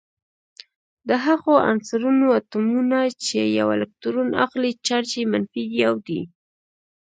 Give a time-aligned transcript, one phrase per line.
[1.07, 6.21] د هغو عنصرونو اتومونه چې یو الکترون اخلي چارج یې منفي یو دی.